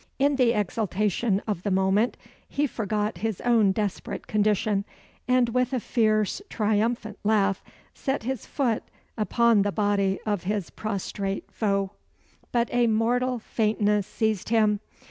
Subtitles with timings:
[0.17, 2.17] In the exultation of the moment,
[2.49, 4.83] he forgot his own desperate condition,
[5.27, 8.81] and, with a fierce, triumphant laugh, set his foot
[9.15, 11.91] upon the body of his prostrate foe.
[12.51, 14.79] But a mortal faintness seized him.